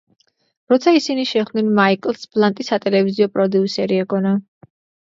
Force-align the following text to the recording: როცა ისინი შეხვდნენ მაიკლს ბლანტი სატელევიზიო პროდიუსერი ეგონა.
როცა 0.73 0.93
ისინი 0.99 1.25
შეხვდნენ 1.33 1.69
მაიკლს 1.81 2.27
ბლანტი 2.33 2.69
სატელევიზიო 2.71 3.33
პროდიუსერი 3.39 4.05
ეგონა. 4.09 4.39